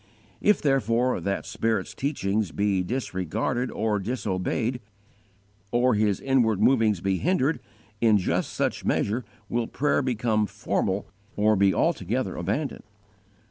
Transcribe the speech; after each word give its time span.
_If, 0.41 0.63
therefore, 0.63 1.21
that 1.21 1.45
Spirit's 1.45 1.93
teachings 1.93 2.51
be 2.51 2.81
disregarded 2.81 3.69
or 3.69 3.99
disobeyed, 3.99 4.81
or 5.69 5.93
His 5.93 6.19
inward 6.19 6.59
movings 6.59 7.01
be 7.01 7.19
hindered, 7.19 7.59
in 8.01 8.17
just 8.17 8.51
such 8.51 8.83
measure 8.83 9.23
will 9.47 9.67
prayer 9.67 10.01
become 10.01 10.47
formal 10.47 11.05
or 11.35 11.55
be 11.55 11.71
altogether 11.71 12.35
abandoned. 12.35 12.81